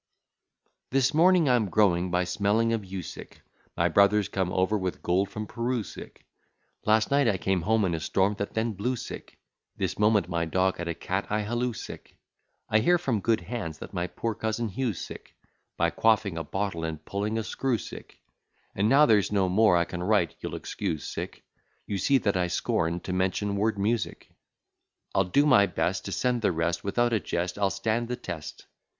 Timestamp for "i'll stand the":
27.59-28.15